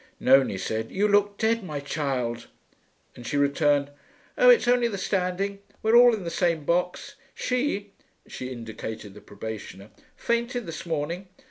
Nonie 0.19 0.57
said, 0.57 0.89
'You 0.91 1.07
look 1.07 1.37
dead, 1.37 1.63
my 1.63 1.79
child,' 1.79 2.47
and 3.15 3.23
she 3.27 3.37
returned, 3.37 3.91
'Oh, 4.35 4.49
it's 4.49 4.67
only 4.67 4.87
the 4.87 4.97
standing. 4.97 5.59
We're 5.83 5.95
all 5.95 6.15
in 6.15 6.23
the 6.23 6.31
same 6.31 6.65
box. 6.65 7.17
She,' 7.35 7.91
she 8.27 8.49
indicated 8.51 9.13
the 9.13 9.21
probationer, 9.21 9.91
'fainted 10.17 10.65
this 10.65 10.87
morning. 10.87 11.27